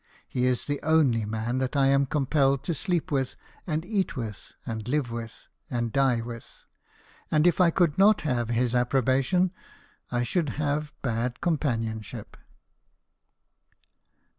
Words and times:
He 0.27 0.47
is 0.47 0.65
the 0.65 0.81
only 0.81 1.25
man 1.25 1.59
that 1.59 1.75
I 1.75 1.85
am 1.89 2.07
compelled 2.07 2.63
to 2.63 2.73
sleep 2.73 3.11
with, 3.11 3.35
and 3.67 3.85
eat 3.85 4.15
with, 4.15 4.53
and 4.65 4.87
live 4.87 5.11
with, 5.11 5.47
and 5.69 5.91
die 5.93 6.21
with; 6.21 6.63
and 7.29 7.45
if 7.45 7.61
I 7.61 7.69
could 7.69 7.99
not 7.99 8.21
have 8.21 8.49
his 8.49 8.73
approbation 8.73 9.51
I 10.11 10.23
should 10.23 10.57
have 10.57 10.91
bad 11.03 11.39
companionship." 11.39 12.35